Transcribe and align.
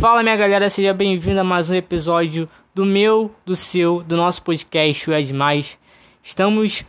Fala 0.00 0.22
minha 0.22 0.36
galera, 0.36 0.68
seja 0.70 0.92
bem-vindo 0.92 1.40
a 1.40 1.44
mais 1.44 1.70
um 1.70 1.74
episódio 1.74 2.48
do 2.74 2.84
meu, 2.84 3.30
do 3.44 3.54
seu, 3.54 4.02
do 4.02 4.16
nosso 4.16 4.42
podcast 4.42 5.08
O 5.08 5.12
É 5.12 5.20
Demais. 5.20 5.78
Estamos 6.22 6.84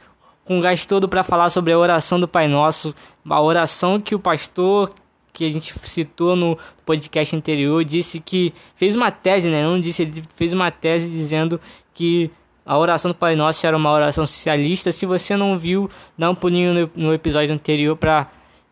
com 0.46 0.58
o 0.58 0.62
gás 0.62 0.86
todo 0.86 1.08
para 1.08 1.24
falar 1.24 1.50
sobre 1.50 1.74
a 1.74 1.78
oração 1.78 2.20
do 2.20 2.28
Pai 2.28 2.48
Nosso, 2.48 2.96
a 3.30 3.42
oração 3.42 4.00
que 4.00 4.16
o 4.16 4.20
pastor 4.20 4.94
que 5.32 5.46
a 5.46 5.50
gente 5.50 5.74
citou 5.84 6.36
no 6.36 6.58
podcast 6.86 7.36
anterior 7.36 7.84
disse 7.84 8.20
que 8.20 8.54
fez 8.76 8.96
uma 8.96 9.12
tese, 9.12 9.50
né? 9.50 9.64
Não 9.64 9.80
disse, 9.80 10.04
ele 10.04 10.24
fez 10.36 10.54
uma 10.54 10.72
tese 10.72 11.10
dizendo 11.10 11.60
que 11.94 12.32
a 12.66 12.78
oração 12.78 13.12
do 13.12 13.16
Pai 13.16 13.36
Nosso 13.36 13.66
era 13.68 13.76
uma 13.76 13.92
oração 13.92 14.26
socialista. 14.26 14.92
Se 14.92 15.06
você 15.06 15.36
não 15.36 15.58
viu, 15.58 15.90
dá 16.18 16.30
um 16.30 16.36
pulinho 16.36 16.74
no, 16.74 17.08
no 17.08 17.14
episódio 17.14 17.54
anterior 17.54 17.98
para 17.98 18.28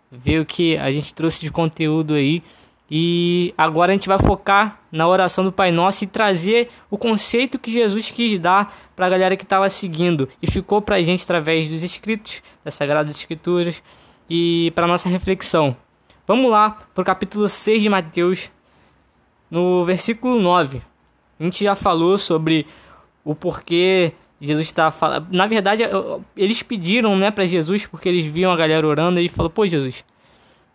ver 0.09 0.39
o 0.39 0.45
que 0.45 0.77
a 0.77 0.89
gente 0.89 1.13
trouxe 1.13 1.41
de 1.41 1.51
conteúdo 1.51 2.13
aí. 2.13 2.41
E 2.93 3.53
agora 3.57 3.93
a 3.93 3.95
gente 3.95 4.09
vai 4.09 4.19
focar 4.19 4.81
na 4.91 5.07
oração 5.07 5.45
do 5.45 5.51
Pai 5.51 5.71
Nosso 5.71 6.03
e 6.03 6.07
trazer 6.07 6.67
o 6.89 6.97
conceito 6.97 7.57
que 7.57 7.71
Jesus 7.71 8.11
quis 8.11 8.37
dar 8.37 8.75
para 8.97 9.05
a 9.05 9.09
galera 9.09 9.37
que 9.37 9.43
estava 9.43 9.69
seguindo 9.69 10.27
e 10.41 10.51
ficou 10.51 10.81
para 10.81 10.97
a 10.97 11.01
gente 11.01 11.23
através 11.23 11.69
dos 11.69 11.83
escritos, 11.83 12.43
das 12.65 12.73
Sagradas 12.73 13.15
Escrituras 13.15 13.81
e 14.29 14.73
para 14.75 14.87
nossa 14.87 15.07
reflexão. 15.07 15.73
Vamos 16.27 16.51
lá 16.51 16.79
para 16.93 17.01
o 17.01 17.05
capítulo 17.05 17.47
6 17.47 17.81
de 17.81 17.87
Mateus, 17.87 18.51
no 19.49 19.85
versículo 19.85 20.37
9. 20.37 20.81
A 21.39 21.43
gente 21.43 21.63
já 21.63 21.75
falou 21.75 22.17
sobre 22.17 22.67
o 23.23 23.33
porquê 23.33 24.11
Jesus 24.41 24.67
está 24.67 24.91
falando. 24.91 25.27
Na 25.31 25.47
verdade, 25.47 25.83
eles 26.35 26.61
pediram 26.61 27.15
né, 27.15 27.31
para 27.31 27.45
Jesus 27.45 27.85
porque 27.85 28.09
eles 28.09 28.25
viam 28.25 28.51
a 28.51 28.55
galera 28.57 28.85
orando 28.85 29.17
e 29.17 29.21
ele 29.21 29.29
falou: 29.29 29.49
Pô, 29.49 29.65
Jesus, 29.65 30.03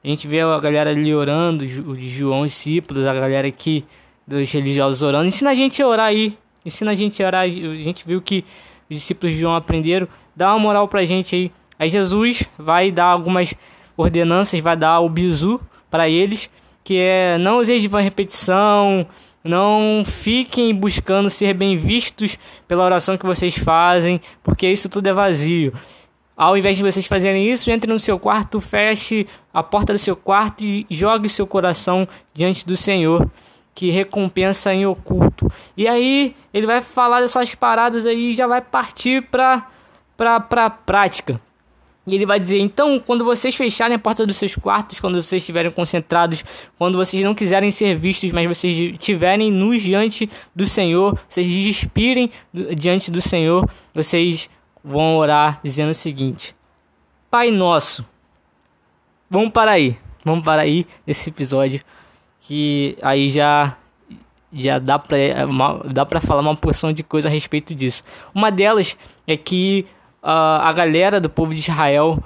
a 0.04 0.08
gente 0.08 0.28
vê 0.28 0.40
a 0.40 0.58
galera 0.58 0.90
ali 0.90 1.14
orando, 1.14 1.64
os 1.64 1.98
João 1.98 2.46
discípulos, 2.46 3.06
a 3.06 3.14
galera 3.14 3.48
aqui 3.48 3.84
dos 4.26 4.50
religiosos 4.52 5.02
orando. 5.02 5.26
Ensina 5.26 5.50
a 5.50 5.54
gente 5.54 5.82
a 5.82 5.86
orar 5.86 6.06
aí. 6.06 6.36
Ensina 6.64 6.90
a 6.90 6.94
gente 6.94 7.22
a 7.22 7.26
orar. 7.26 7.42
A 7.42 7.48
gente 7.48 8.06
viu 8.06 8.20
que 8.20 8.44
os 8.90 8.96
discípulos 8.96 9.34
de 9.34 9.40
João 9.40 9.54
aprenderam. 9.54 10.08
Dá 10.34 10.50
uma 10.52 10.58
moral 10.58 10.86
pra 10.88 11.04
gente 11.04 11.34
aí. 11.34 11.52
Aí 11.78 11.88
Jesus 11.88 12.44
vai 12.58 12.90
dar 12.90 13.06
algumas 13.06 13.54
ordenanças, 13.96 14.60
vai 14.60 14.76
dar 14.76 15.00
o 15.00 15.08
bizu 15.08 15.60
para 15.90 16.08
eles, 16.08 16.50
que 16.84 16.98
é 16.98 17.38
não 17.38 17.58
useis 17.58 17.82
de 17.82 17.88
repetição, 17.88 19.06
não 19.42 20.02
fiquem 20.04 20.74
buscando 20.74 21.30
ser 21.30 21.54
bem 21.54 21.76
vistos 21.76 22.38
pela 22.66 22.84
oração 22.84 23.16
que 23.16 23.26
vocês 23.26 23.56
fazem, 23.56 24.20
porque 24.42 24.68
isso 24.68 24.88
tudo 24.88 25.06
é 25.06 25.12
vazio. 25.12 25.72
Ao 26.36 26.56
invés 26.56 26.76
de 26.76 26.82
vocês 26.82 27.06
fazerem 27.06 27.50
isso, 27.50 27.70
entre 27.70 27.90
no 27.90 27.98
seu 27.98 28.18
quarto, 28.18 28.60
feche 28.60 29.26
a 29.54 29.62
porta 29.62 29.94
do 29.94 29.98
seu 29.98 30.14
quarto 30.14 30.62
e 30.62 30.86
jogue 30.90 31.30
seu 31.30 31.46
coração 31.46 32.06
diante 32.34 32.66
do 32.66 32.76
Senhor, 32.76 33.26
que 33.74 33.90
recompensa 33.90 34.74
em 34.74 34.84
oculto. 34.84 35.50
E 35.74 35.88
aí 35.88 36.36
ele 36.52 36.66
vai 36.66 36.82
falar 36.82 37.22
dessas 37.22 37.54
paradas 37.54 38.04
aí 38.04 38.30
e 38.30 38.34
já 38.34 38.46
vai 38.46 38.60
partir 38.60 39.22
para 39.22 39.66
para 40.14 40.38
pra 40.38 40.68
prática. 40.68 41.40
E 42.06 42.14
ele 42.14 42.24
vai 42.24 42.38
dizer: 42.38 42.58
então, 42.58 42.98
quando 43.00 43.24
vocês 43.24 43.54
fecharem 43.54 43.96
a 43.96 43.98
porta 43.98 44.24
dos 44.24 44.36
seus 44.36 44.54
quartos, 44.54 45.00
quando 45.00 45.20
vocês 45.20 45.42
estiverem 45.42 45.70
concentrados, 45.70 46.44
quando 46.78 46.96
vocês 46.96 47.24
não 47.24 47.34
quiserem 47.34 47.70
ser 47.70 47.96
vistos, 47.96 48.30
mas 48.30 48.46
vocês 48.46 48.76
estiverem 48.78 49.50
nus 49.50 49.82
diante 49.82 50.28
do 50.54 50.66
Senhor, 50.66 51.18
vocês 51.28 51.46
despirem 51.46 52.30
diante 52.76 53.10
do 53.10 53.20
Senhor, 53.20 53.68
vocês 53.92 54.48
vão 54.86 55.16
orar 55.16 55.58
dizendo 55.62 55.90
o 55.90 55.94
seguinte: 55.94 56.54
Pai 57.28 57.50
Nosso. 57.50 58.06
Vamos 59.28 59.50
para 59.50 59.72
aí, 59.72 59.98
vamos 60.24 60.44
para 60.44 60.62
aí 60.62 60.86
nesse 61.04 61.28
episódio 61.28 61.82
que 62.46 62.96
aí 63.02 63.28
já 63.28 63.76
já 64.52 64.78
dá 64.78 64.98
para 64.98 65.16
dá 65.92 66.06
para 66.06 66.20
falar 66.20 66.40
uma 66.40 66.54
porção 66.54 66.92
de 66.92 67.02
coisa 67.02 67.28
a 67.28 67.30
respeito 67.30 67.74
disso. 67.74 68.04
Uma 68.32 68.52
delas 68.52 68.96
é 69.26 69.36
que 69.36 69.84
uh, 70.22 70.62
a 70.62 70.72
galera 70.72 71.20
do 71.20 71.28
povo 71.28 71.52
de 71.52 71.60
Israel 71.60 72.22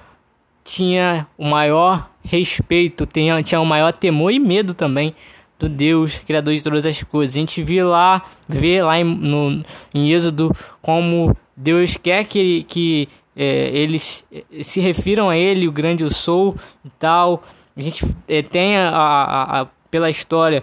tinha 0.62 1.26
o 1.38 1.46
maior 1.46 2.10
respeito, 2.22 3.06
tinha, 3.06 3.42
tinha 3.42 3.60
o 3.60 3.66
maior 3.66 3.92
temor 3.92 4.30
e 4.30 4.38
medo 4.38 4.74
também 4.74 5.14
do 5.60 5.68
Deus, 5.68 6.18
Criador 6.18 6.54
de 6.54 6.62
todas 6.62 6.86
as 6.86 7.02
coisas. 7.02 7.36
A 7.36 7.38
gente 7.38 7.62
vê 7.62 7.84
lá, 7.84 8.22
vê 8.48 8.82
lá 8.82 8.98
em, 8.98 9.04
no, 9.04 9.62
em 9.94 10.12
Êxodo 10.12 10.50
como 10.80 11.36
Deus 11.56 11.96
quer 11.96 12.24
que, 12.24 12.64
que 12.64 13.08
é, 13.36 13.70
eles 13.72 14.24
se 14.62 14.80
refiram 14.80 15.28
a 15.28 15.36
Ele, 15.36 15.68
o 15.68 15.72
grande 15.72 16.02
eu 16.02 16.10
sou 16.10 16.56
e 16.84 16.90
tal. 16.98 17.44
A 17.76 17.82
gente 17.82 18.04
é, 18.26 18.42
tem 18.42 18.76
a, 18.76 18.88
a, 18.88 19.60
a, 19.60 19.66
pela 19.90 20.10
história 20.10 20.62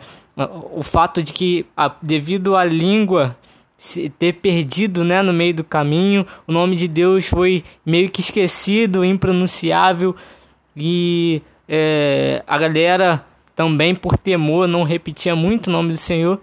o 0.72 0.84
fato 0.84 1.24
de 1.24 1.34
que, 1.34 1.66
devido 2.02 2.56
à 2.56 2.64
língua 2.64 3.36
se 3.78 4.10
ter 4.10 4.34
perdido 4.34 5.04
né, 5.04 5.22
no 5.22 5.34
meio 5.34 5.54
do 5.54 5.64
caminho. 5.64 6.26
O 6.48 6.52
nome 6.52 6.76
de 6.76 6.88
Deus 6.88 7.28
foi 7.28 7.64
meio 7.86 8.10
que 8.10 8.22
esquecido, 8.22 9.06
impronunciável. 9.06 10.16
E 10.76 11.42
é, 11.68 12.44
a 12.46 12.58
galera 12.58 13.26
também, 13.58 13.96
por 13.96 14.20
temor, 14.20 14.68
não 14.68 14.84
repetia 14.84 15.36
muito 15.36 15.66
o 15.66 15.72
nome 15.72 15.92
do 15.92 15.98
Senhor. 15.98 16.40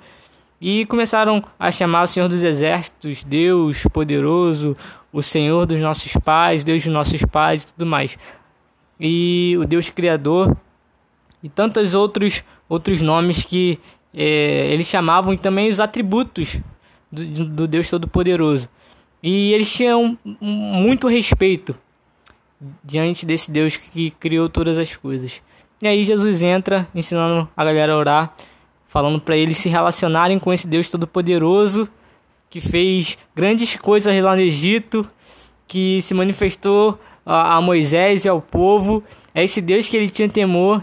E 0.60 0.84
começaram 0.86 1.44
a 1.56 1.70
chamar 1.70 2.02
o 2.02 2.06
Senhor 2.08 2.28
dos 2.28 2.42
Exércitos, 2.42 3.22
Deus 3.22 3.84
poderoso, 3.92 4.76
o 5.12 5.22
Senhor 5.22 5.64
dos 5.64 5.78
nossos 5.78 6.12
pais, 6.14 6.64
Deus 6.64 6.82
dos 6.82 6.92
nossos 6.92 7.24
pais 7.24 7.62
e 7.62 7.66
tudo 7.68 7.86
mais. 7.86 8.18
E 8.98 9.56
o 9.60 9.64
Deus 9.64 9.88
Criador 9.90 10.56
e 11.40 11.48
tantos 11.48 11.94
outros, 11.94 12.42
outros 12.68 13.00
nomes 13.00 13.44
que 13.44 13.78
é, 14.12 14.72
eles 14.72 14.88
chamavam 14.88 15.32
e 15.32 15.38
também 15.38 15.68
os 15.68 15.78
atributos 15.78 16.58
do, 17.12 17.44
do 17.44 17.68
Deus 17.68 17.88
Todo-Poderoso. 17.88 18.68
E 19.22 19.52
eles 19.52 19.72
tinham 19.72 20.18
muito 20.40 21.06
respeito 21.06 21.76
diante 22.82 23.24
desse 23.24 23.52
Deus 23.52 23.76
que 23.76 24.10
criou 24.10 24.48
todas 24.48 24.76
as 24.76 24.96
coisas. 24.96 25.40
E 25.84 25.86
aí 25.86 26.02
Jesus 26.02 26.40
entra 26.40 26.88
ensinando 26.94 27.46
a 27.54 27.62
galera 27.62 27.92
a 27.92 27.98
orar, 27.98 28.34
falando 28.88 29.20
para 29.20 29.36
eles 29.36 29.58
se 29.58 29.68
relacionarem 29.68 30.38
com 30.38 30.50
esse 30.50 30.66
Deus 30.66 30.88
Todo-Poderoso 30.88 31.86
que 32.48 32.58
fez 32.58 33.18
grandes 33.36 33.76
coisas 33.76 34.18
lá 34.22 34.34
no 34.34 34.40
Egito, 34.40 35.06
que 35.68 36.00
se 36.00 36.14
manifestou 36.14 36.98
a, 37.26 37.60
Moisés 37.60 38.24
e 38.24 38.30
ao 38.30 38.40
povo. 38.40 39.04
É 39.34 39.44
esse 39.44 39.60
Deus 39.60 39.86
que 39.86 39.94
ele 39.94 40.08
tinha 40.08 40.26
temor. 40.26 40.82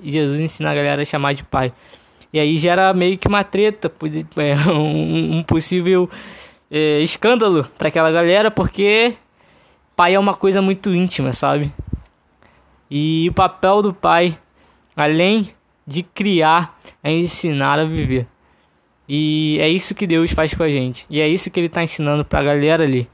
E 0.00 0.12
Jesus 0.12 0.38
ensina 0.38 0.70
a 0.70 0.74
galera 0.76 1.02
a 1.02 1.04
chamar 1.04 1.32
de 1.32 1.42
Pai. 1.42 1.72
E 2.32 2.38
aí 2.38 2.56
gera 2.56 2.94
meio 2.94 3.18
que 3.18 3.26
uma 3.26 3.42
treta, 3.42 3.90
é, 4.36 4.70
um, 4.70 5.42
possível 5.42 6.08
é, 6.70 7.00
escândalo 7.00 7.68
para 7.76 7.88
aquela 7.88 8.12
galera, 8.12 8.48
porque 8.48 9.14
pai 9.96 10.14
é 10.14 10.18
uma 10.20 10.34
coisa 10.34 10.62
muito 10.62 10.94
íntima, 10.94 11.32
sabe? 11.32 11.72
E 12.90 13.28
o 13.28 13.32
papel 13.32 13.82
do 13.82 13.94
pai, 13.94 14.38
além 14.96 15.50
de 15.86 16.02
criar, 16.02 16.78
é 17.02 17.12
ensinar 17.12 17.78
a 17.78 17.84
viver. 17.84 18.26
E 19.08 19.58
é 19.60 19.68
isso 19.68 19.94
que 19.94 20.06
Deus 20.06 20.32
faz 20.32 20.54
com 20.54 20.62
a 20.62 20.70
gente. 20.70 21.06
E 21.10 21.20
é 21.20 21.28
isso 21.28 21.50
que 21.50 21.58
ele 21.58 21.66
está 21.66 21.82
ensinando 21.82 22.24
para 22.24 22.40
a 22.40 22.44
galera 22.44 22.84
ali. 22.84 23.08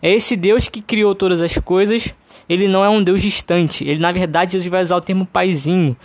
É 0.00 0.10
esse 0.10 0.36
Deus 0.36 0.68
que 0.68 0.80
criou 0.80 1.14
todas 1.14 1.40
as 1.40 1.56
coisas. 1.58 2.14
Ele 2.48 2.66
não 2.66 2.84
é 2.84 2.88
um 2.88 3.02
Deus 3.02 3.22
distante. 3.22 3.84
Ele, 3.84 4.00
na 4.00 4.10
verdade, 4.10 4.52
Jesus 4.52 4.70
vai 4.70 4.82
usar 4.82 4.96
o 4.96 5.00
termo 5.00 5.24
paizinho. 5.24 5.96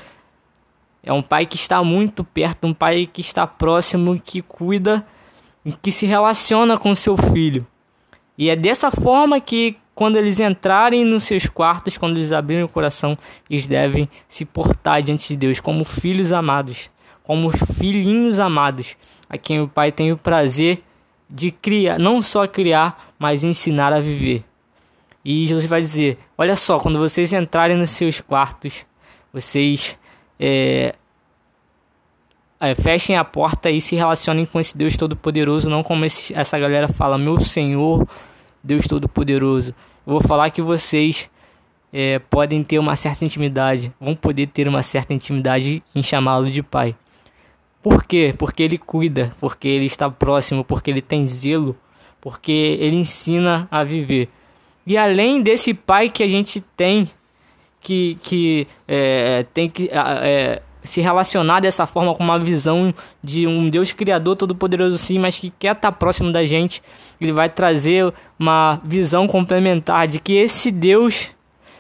É 1.01 1.13
um 1.13 1.21
pai 1.21 1.45
que 1.45 1.55
está 1.55 1.83
muito 1.83 2.23
perto, 2.23 2.67
um 2.67 2.73
pai 2.73 3.09
que 3.11 3.21
está 3.21 3.47
próximo, 3.47 4.21
que 4.23 4.41
cuida, 4.41 5.05
que 5.81 5.91
se 5.91 6.05
relaciona 6.05 6.77
com 6.77 6.93
seu 6.93 7.15
filho. 7.15 7.65
E 8.37 8.49
é 8.49 8.55
dessa 8.55 8.91
forma 8.91 9.39
que, 9.39 9.77
quando 9.97 10.15
eles 10.17 10.39
entrarem 10.39 11.03
nos 11.03 11.23
seus 11.23 11.47
quartos, 11.47 11.97
quando 11.97 12.17
eles 12.17 12.31
abrirem 12.31 12.63
o 12.63 12.69
coração, 12.69 13.17
eles 13.49 13.65
devem 13.65 14.07
se 14.29 14.45
portar 14.45 15.01
diante 15.01 15.29
de 15.29 15.35
Deus 15.35 15.59
como 15.59 15.83
filhos 15.83 16.31
amados, 16.31 16.87
como 17.23 17.49
filhinhos 17.49 18.39
amados, 18.39 18.95
a 19.27 19.39
quem 19.39 19.59
o 19.59 19.67
pai 19.67 19.91
tem 19.91 20.11
o 20.11 20.17
prazer 20.17 20.83
de 21.27 21.49
criar, 21.49 21.97
não 21.97 22.21
só 22.21 22.45
criar, 22.47 23.11
mas 23.17 23.43
ensinar 23.43 23.91
a 23.91 23.99
viver. 23.99 24.43
E 25.25 25.47
Jesus 25.47 25.65
vai 25.65 25.81
dizer: 25.81 26.19
Olha 26.37 26.55
só, 26.55 26.79
quando 26.79 26.99
vocês 26.99 27.33
entrarem 27.33 27.75
nos 27.75 27.89
seus 27.89 28.21
quartos, 28.21 28.85
vocês 29.33 29.97
é, 30.39 30.93
é, 32.59 32.75
fechem 32.75 33.17
a 33.17 33.25
porta 33.25 33.71
e 33.71 33.81
se 33.81 33.95
relacionem 33.95 34.45
com 34.45 34.59
esse 34.59 34.77
Deus 34.77 34.95
Todo-Poderoso, 34.95 35.71
não 35.71 35.81
como 35.81 36.05
esse, 36.05 36.37
essa 36.37 36.59
galera 36.59 36.87
fala, 36.87 37.17
meu 37.17 37.39
Senhor, 37.39 38.07
Deus 38.63 38.87
Todo-Poderoso. 38.87 39.73
Vou 40.05 40.21
falar 40.21 40.49
que 40.49 40.61
vocês 40.61 41.29
é, 41.91 42.19
podem 42.19 42.63
ter 42.63 42.79
uma 42.79 42.95
certa 42.95 43.25
intimidade, 43.25 43.91
vão 43.99 44.15
poder 44.15 44.47
ter 44.47 44.67
uma 44.67 44.81
certa 44.81 45.13
intimidade 45.13 45.83
em 45.95 46.03
chamá-lo 46.03 46.49
de 46.49 46.61
Pai. 46.61 46.95
Por 47.81 48.03
quê? 48.03 48.33
Porque 48.37 48.63
ele 48.63 48.77
cuida, 48.77 49.31
porque 49.39 49.67
ele 49.67 49.85
está 49.85 50.09
próximo, 50.09 50.63
porque 50.63 50.91
ele 50.91 51.01
tem 51.01 51.25
zelo, 51.25 51.75
porque 52.19 52.77
ele 52.79 52.97
ensina 52.97 53.67
a 53.71 53.83
viver. 53.83 54.29
E 54.85 54.97
além 54.97 55.41
desse 55.41 55.73
Pai 55.73 56.09
que 56.09 56.23
a 56.23 56.27
gente 56.27 56.61
tem 56.75 57.09
que, 57.81 58.17
que 58.21 58.67
é, 58.87 59.45
tem 59.53 59.69
que 59.69 59.89
é, 59.91 60.61
se 60.87 61.01
relacionar 61.01 61.59
dessa 61.59 61.85
forma 61.85 62.15
com 62.15 62.23
uma 62.23 62.39
visão 62.39 62.93
de 63.23 63.45
um 63.45 63.69
Deus 63.69 63.91
criador 63.91 64.35
todo-poderoso 64.35 64.97
sim, 64.97 65.19
mas 65.19 65.37
que 65.37 65.51
quer 65.59 65.75
estar 65.75 65.91
próximo 65.91 66.31
da 66.31 66.43
gente. 66.45 66.81
Ele 67.21 67.31
vai 67.31 67.49
trazer 67.49 68.13
uma 68.39 68.81
visão 68.83 69.27
complementar 69.27 70.07
de 70.07 70.19
que 70.19 70.33
esse 70.33 70.71
Deus 70.71 71.31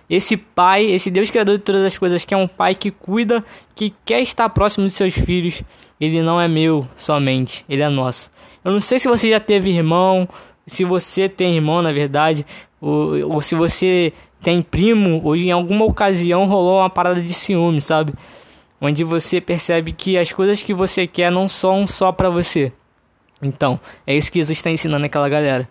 esse 0.09 0.37
pai, 0.37 0.85
esse 0.85 1.11
Deus 1.11 1.29
criador 1.29 1.57
de 1.57 1.63
todas 1.63 1.83
as 1.83 1.97
coisas, 1.97 2.23
que 2.23 2.33
é 2.33 2.37
um 2.37 2.47
pai 2.47 2.73
que 2.73 2.91
cuida, 2.91 3.43
que 3.75 3.93
quer 4.05 4.21
estar 4.21 4.47
próximo 4.49 4.87
de 4.87 4.93
seus 4.93 5.13
filhos, 5.13 5.61
ele 5.99 6.21
não 6.21 6.39
é 6.39 6.47
meu 6.47 6.87
somente, 6.95 7.65
ele 7.67 7.81
é 7.81 7.89
nosso. 7.89 8.31
Eu 8.63 8.71
não 8.71 8.79
sei 8.79 8.99
se 8.99 9.07
você 9.07 9.29
já 9.29 9.39
teve 9.39 9.69
irmão, 9.69 10.27
se 10.65 10.85
você 10.85 11.27
tem 11.27 11.55
irmão, 11.55 11.81
na 11.81 11.91
verdade, 11.91 12.45
ou, 12.79 13.33
ou 13.33 13.41
se 13.41 13.53
você 13.53 14.13
tem 14.41 14.61
primo, 14.61 15.21
ou 15.23 15.35
em 15.35 15.51
alguma 15.51 15.85
ocasião 15.85 16.45
rolou 16.45 16.79
uma 16.79 16.89
parada 16.89 17.21
de 17.21 17.33
ciúme, 17.33 17.81
sabe? 17.81 18.13
Onde 18.79 19.03
você 19.03 19.41
percebe 19.41 19.91
que 19.91 20.17
as 20.17 20.31
coisas 20.31 20.61
que 20.61 20.73
você 20.73 21.07
quer 21.07 21.31
não 21.31 21.47
são 21.47 21.87
só 21.87 22.11
para 22.11 22.29
você. 22.29 22.71
Então, 23.41 23.79
é 24.05 24.15
isso 24.15 24.31
que 24.31 24.39
Jesus 24.39 24.57
está 24.57 24.69
ensinando 24.69 25.05
aquela 25.05 25.27
galera. 25.29 25.67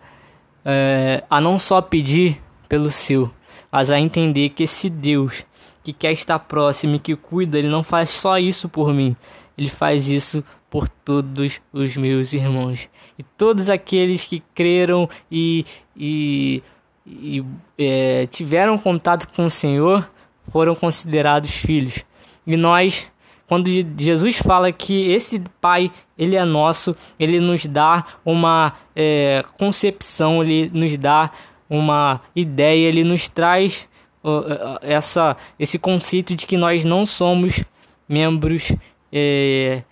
É, 0.65 1.23
a 1.31 1.41
não 1.41 1.59
só 1.59 1.81
pedir 1.81 2.41
pelo 2.69 2.91
seu, 2.91 3.31
mas 3.71 3.91
a 3.91 4.01
entender 4.01 4.49
que 4.51 4.65
esse 4.65 4.91
Deus 4.91 5.45
que 5.85 5.93
quer 5.93 6.11
estar 6.11 6.39
próximo 6.41 6.97
e 6.97 6.99
que 6.99 7.15
cuida, 7.15 7.57
ele 7.59 7.69
não 7.69 7.85
faz 7.85 8.11
só 8.11 8.39
isso 8.39 8.69
por 8.69 8.93
mim, 8.93 9.15
ele 9.57 9.69
faz 9.69 10.09
isso 10.09 10.43
por 10.69 10.89
todos 10.89 11.61
os 11.73 11.97
meus 11.97 12.33
irmãos 12.33 12.89
e 13.17 13.23
todos 13.23 13.71
aqueles 13.71 14.25
que 14.25 14.43
creram 14.55 15.09
e, 15.31 15.65
e, 15.97 16.63
e 17.07 17.45
é, 17.79 18.27
tiveram 18.27 18.77
contato 18.77 19.29
com 19.29 19.45
o 19.45 19.51
Senhor 19.51 20.11
foram 20.51 20.75
considerados 20.75 21.51
filhos. 21.51 22.05
E 22.47 22.57
nós, 22.57 23.11
quando 23.47 23.69
Jesus 23.99 24.39
fala 24.39 24.71
que 24.73 25.11
esse 25.11 25.43
Pai 25.61 25.91
ele 26.17 26.37
é 26.37 26.45
nosso, 26.45 26.97
ele 27.19 27.41
nos 27.41 27.67
dá 27.67 28.05
uma 28.25 28.75
é, 28.95 29.45
concepção, 29.59 30.43
ele 30.43 30.71
nos 30.73 30.97
dá 30.97 31.31
uma 31.69 32.21
ideia, 32.35 32.89
ele 32.89 33.05
nos 33.05 33.29
traz 33.29 33.89
uh, 34.23 34.79
essa, 34.81 35.37
esse 35.59 35.79
conceito 35.79 36.35
de 36.35 36.47
que 36.47 36.57
nós 36.57 36.85
não 36.85 37.05
somos 37.05 37.65
membros 38.09 38.73
é, 39.13 39.83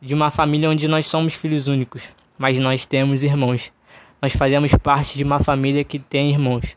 de 0.00 0.14
uma 0.14 0.30
família 0.30 0.68
onde 0.68 0.88
nós 0.88 1.06
somos 1.06 1.34
filhos 1.34 1.68
únicos, 1.68 2.02
mas 2.38 2.58
nós 2.58 2.86
temos 2.86 3.22
irmãos. 3.22 3.72
Nós 4.20 4.34
fazemos 4.34 4.72
parte 4.74 5.16
de 5.16 5.24
uma 5.24 5.40
família 5.40 5.82
que 5.82 5.98
tem 5.98 6.30
irmãos. 6.30 6.76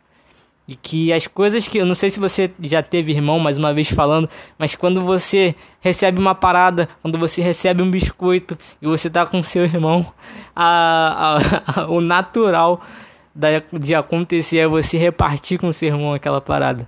E 0.68 0.76
que 0.76 1.14
as 1.14 1.28
coisas 1.28 1.68
que. 1.68 1.78
Eu 1.78 1.86
não 1.86 1.94
sei 1.94 2.10
se 2.10 2.20
você 2.20 2.52
já 2.62 2.82
teve 2.82 3.12
irmão, 3.12 3.40
mais 3.40 3.58
uma 3.58 3.74
vez 3.74 3.90
falando, 3.90 4.28
mas 4.58 4.76
quando 4.76 5.02
você 5.02 5.54
recebe 5.80 6.20
uma 6.20 6.34
parada, 6.34 6.90
quando 7.02 7.20
você 7.20 7.42
recebe 7.42 7.84
um 7.84 7.92
biscoito 7.92 8.58
e 8.82 8.88
você 8.88 9.10
tá 9.10 9.26
com 9.26 9.44
seu 9.44 9.64
irmão, 9.64 10.06
a, 10.56 11.38
a, 11.38 11.82
a 11.82 11.88
o 11.88 12.02
natural 12.02 12.82
de 13.80 13.94
acontecer 13.94 14.60
é 14.60 14.68
você 14.68 14.98
repartir 14.98 15.60
com 15.60 15.72
seu 15.72 15.90
irmão 15.90 16.14
aquela 16.14 16.42
parada. 16.42 16.88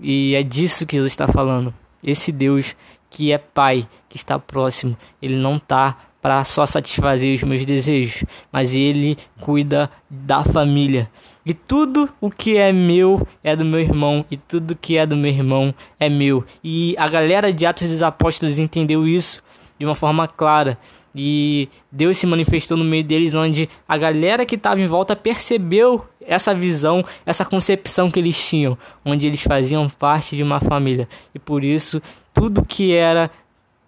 E 0.00 0.34
é 0.34 0.42
disso 0.42 0.86
que 0.86 0.96
Jesus 0.96 1.12
está 1.12 1.28
falando. 1.28 1.72
Esse 2.02 2.32
Deus 2.32 2.74
que 3.10 3.32
é 3.32 3.38
Pai, 3.38 3.86
que 4.08 4.16
está 4.16 4.38
próximo, 4.38 4.96
ele 5.20 5.36
não 5.36 5.56
está 5.56 5.96
para 6.20 6.44
só 6.44 6.66
satisfazer 6.66 7.32
os 7.32 7.42
meus 7.42 7.64
desejos, 7.64 8.24
mas 8.52 8.74
ele 8.74 9.16
cuida 9.40 9.90
da 10.10 10.42
família. 10.42 11.08
E 11.46 11.54
tudo 11.54 12.08
o 12.20 12.30
que 12.30 12.56
é 12.56 12.72
meu 12.72 13.26
é 13.42 13.56
do 13.56 13.64
meu 13.64 13.80
irmão, 13.80 14.24
e 14.30 14.36
tudo 14.36 14.76
que 14.76 14.98
é 14.98 15.06
do 15.06 15.16
meu 15.16 15.30
irmão 15.30 15.74
é 15.98 16.08
meu. 16.08 16.44
E 16.62 16.94
a 16.98 17.08
galera 17.08 17.52
de 17.52 17.64
Atos 17.64 17.90
dos 17.90 18.02
Apóstolos 18.02 18.58
entendeu 18.58 19.06
isso 19.06 19.42
de 19.78 19.86
uma 19.86 19.94
forma 19.94 20.26
clara. 20.28 20.78
E 21.14 21.68
Deus 21.90 22.18
se 22.18 22.26
manifestou 22.26 22.76
no 22.76 22.84
meio 22.84 23.02
deles, 23.02 23.34
onde 23.34 23.68
a 23.88 23.96
galera 23.96 24.44
que 24.44 24.56
estava 24.56 24.80
em 24.80 24.86
volta 24.86 25.16
percebeu 25.16 26.06
essa 26.20 26.54
visão, 26.54 27.04
essa 27.24 27.44
concepção 27.44 28.10
que 28.10 28.18
eles 28.18 28.48
tinham, 28.48 28.76
onde 29.04 29.26
eles 29.26 29.40
faziam 29.40 29.88
parte 29.88 30.36
de 30.36 30.42
uma 30.42 30.60
família. 30.60 31.08
E 31.34 31.38
por 31.38 31.64
isso, 31.64 32.02
tudo 32.34 32.64
que 32.64 32.92
era 32.92 33.30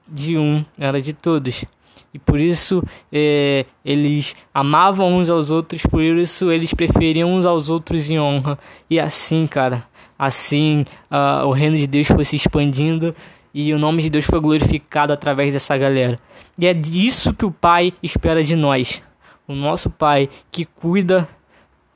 de 0.08 0.38
um 0.38 0.64
era 0.78 1.00
de 1.00 1.12
todos. 1.12 1.64
E 2.12 2.18
por 2.18 2.38
isso 2.38 2.82
é, 3.12 3.64
eles 3.84 4.34
amavam 4.52 5.16
uns 5.16 5.30
aos 5.30 5.50
outros, 5.50 5.82
por 5.82 6.02
isso 6.02 6.50
eles 6.50 6.72
preferiam 6.74 7.32
uns 7.32 7.44
aos 7.44 7.70
outros 7.70 8.10
em 8.10 8.18
honra. 8.18 8.58
E 8.88 8.98
assim, 8.98 9.46
cara, 9.46 9.84
assim 10.18 10.84
uh, 11.10 11.46
o 11.46 11.52
reino 11.52 11.76
de 11.76 11.86
Deus 11.86 12.06
foi 12.06 12.24
se 12.24 12.36
expandindo 12.36 13.14
e 13.52 13.72
o 13.72 13.78
nome 13.78 14.02
de 14.02 14.10
Deus 14.10 14.24
foi 14.24 14.40
glorificado 14.40 15.12
através 15.12 15.52
dessa 15.52 15.76
galera. 15.76 16.18
E 16.58 16.66
é 16.66 16.74
disso 16.74 17.34
que 17.34 17.44
o 17.44 17.50
Pai 17.50 17.92
espera 18.02 18.42
de 18.42 18.54
nós. 18.54 19.02
O 19.46 19.54
nosso 19.54 19.90
Pai 19.90 20.28
que 20.50 20.64
cuida 20.64 21.28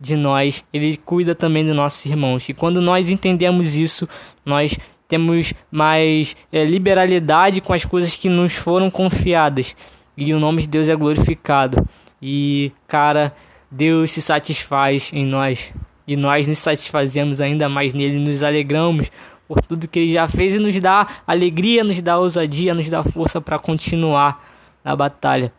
de 0.00 0.16
nós, 0.16 0.64
ele 0.72 0.96
cuida 0.96 1.34
também 1.34 1.64
dos 1.64 1.74
nossos 1.74 2.04
irmãos. 2.04 2.48
E 2.48 2.54
quando 2.54 2.80
nós 2.80 3.08
entendemos 3.08 3.76
isso, 3.76 4.08
nós 4.44 4.76
temos 5.08 5.54
mais 5.70 6.36
é, 6.52 6.64
liberalidade 6.64 7.60
com 7.60 7.72
as 7.72 7.84
coisas 7.84 8.16
que 8.16 8.28
nos 8.28 8.54
foram 8.54 8.90
confiadas. 8.90 9.76
E 10.16 10.32
o 10.32 10.40
nome 10.40 10.62
de 10.62 10.68
Deus 10.68 10.88
é 10.88 10.94
glorificado. 10.94 11.86
E, 12.20 12.72
cara, 12.86 13.34
Deus 13.70 14.12
se 14.12 14.22
satisfaz 14.22 15.10
em 15.12 15.26
nós. 15.26 15.72
E 16.06 16.16
nós 16.16 16.46
nos 16.46 16.58
satisfazemos 16.58 17.40
ainda 17.40 17.68
mais 17.68 17.92
nele, 17.92 18.18
nos 18.18 18.42
alegramos 18.42 19.10
por 19.48 19.60
tudo 19.60 19.88
que 19.88 19.98
ele 19.98 20.12
já 20.12 20.26
fez 20.26 20.54
e 20.54 20.58
nos 20.58 20.78
dá 20.80 21.06
alegria, 21.26 21.84
nos 21.84 22.00
dá 22.00 22.18
ousadia, 22.18 22.74
nos 22.74 22.88
dá 22.88 23.02
força 23.02 23.40
para 23.40 23.58
continuar 23.58 24.42
na 24.82 24.94
batalha. 24.94 25.52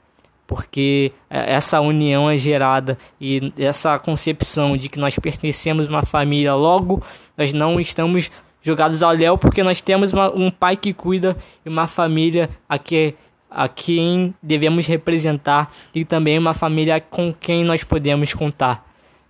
Porque 0.48 1.12
é, 1.30 1.54
essa 1.54 1.82
união 1.82 2.30
é 2.30 2.38
gerada 2.38 2.98
e 3.20 3.52
essa 3.58 3.98
concepção 3.98 4.78
de 4.78 4.90
que 4.90 5.00
nós 5.00 5.18
pertencemos 5.18 5.88
a 5.88 5.90
uma 5.90 6.04
família, 6.04 6.54
logo 6.54 7.02
nós 7.38 7.52
não 7.52 7.80
estamos 7.80 8.30
jogados 8.62 9.04
ao 9.04 9.12
léu 9.12 9.38
porque 9.38 9.64
nós 9.64 9.82
temos 9.82 10.12
uma, 10.12 10.34
um 10.34 10.50
pai 10.50 10.78
que 10.78 10.94
cuida 10.94 11.36
e 11.66 11.70
uma 11.70 11.88
família 11.88 12.50
a, 12.70 12.78
que, 12.78 13.16
a 13.56 13.68
quem 13.68 14.34
devemos 14.42 14.86
representar 14.86 15.72
e 15.94 16.04
também 16.04 16.38
uma 16.38 16.54
família 16.54 17.00
com 17.00 17.34
quem 17.34 17.64
nós 17.64 17.84
podemos 17.84 18.34
contar. 18.34 18.86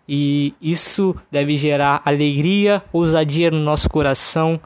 E 0.08 0.54
isso 0.62 1.16
deve 1.32 1.56
gerar 1.56 2.02
alegria, 2.06 2.84
ousadia 2.92 3.50
no 3.50 3.60
nosso 3.60 3.90
coração 3.90 4.60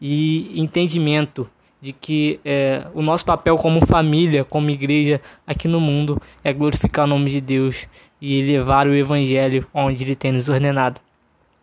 e 0.00 0.60
entendimento 0.60 1.48
de 1.80 1.92
que 1.92 2.40
é, 2.44 2.86
o 2.94 3.02
nosso 3.02 3.24
papel 3.24 3.56
como 3.56 3.84
família, 3.86 4.44
como 4.44 4.70
igreja 4.70 5.20
aqui 5.46 5.68
no 5.68 5.80
mundo 5.80 6.20
é 6.42 6.52
glorificar 6.52 7.04
o 7.04 7.08
nome 7.08 7.30
de 7.30 7.40
Deus 7.40 7.86
e 8.20 8.42
levar 8.42 8.86
o 8.86 8.94
Evangelho 8.94 9.66
onde 9.72 10.02
Ele 10.02 10.16
tem 10.16 10.32
nos 10.32 10.48
ordenado. 10.48 11.00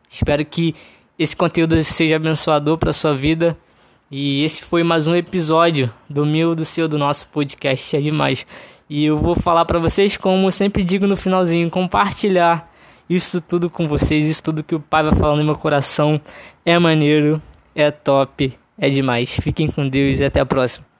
Espero 0.09 0.45
que 0.45 0.73
esse 1.17 1.35
conteúdo 1.35 1.81
seja 1.83 2.15
abençoador 2.15 2.77
para 2.77 2.93
sua 2.93 3.13
vida. 3.13 3.57
E 4.15 4.43
esse 4.43 4.61
foi 4.61 4.83
mais 4.83 5.07
um 5.07 5.15
episódio 5.15 5.91
do 6.07 6.23
meu, 6.23 6.53
do 6.53 6.63
seu, 6.63 6.87
do 6.87 6.99
nosso 6.99 7.27
podcast. 7.29 7.97
É 7.97 7.99
demais. 7.99 8.45
E 8.87 9.03
eu 9.05 9.17
vou 9.17 9.35
falar 9.35 9.65
para 9.65 9.79
vocês, 9.79 10.15
como 10.17 10.45
eu 10.45 10.51
sempre 10.51 10.83
digo 10.83 11.07
no 11.07 11.17
finalzinho, 11.17 11.67
compartilhar 11.67 12.71
isso 13.09 13.41
tudo 13.41 13.71
com 13.71 13.87
vocês, 13.87 14.29
isso 14.29 14.43
tudo 14.43 14.63
que 14.63 14.75
o 14.75 14.79
Pai 14.79 15.01
vai 15.01 15.15
falando 15.15 15.39
no 15.39 15.45
meu 15.45 15.55
coração 15.55 16.21
é 16.63 16.77
maneiro, 16.77 17.41
é 17.73 17.89
top, 17.89 18.53
é 18.77 18.87
demais. 18.87 19.31
Fiquem 19.31 19.67
com 19.67 19.89
Deus 19.89 20.19
e 20.19 20.25
até 20.25 20.41
a 20.41 20.45
próxima. 20.45 20.92